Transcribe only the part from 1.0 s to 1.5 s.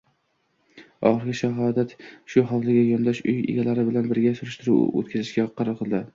Oxiri